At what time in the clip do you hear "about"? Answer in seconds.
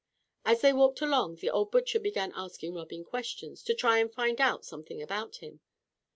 4.99-5.35